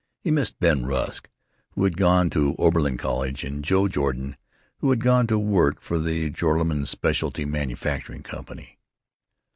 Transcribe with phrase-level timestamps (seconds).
[0.23, 1.29] He missed Ben Rusk,
[1.75, 4.35] who had gone to Oberlin College, and Joe Jordan,
[4.79, 8.79] who had gone to work for the Joralemon Specialty Manufacturing Company.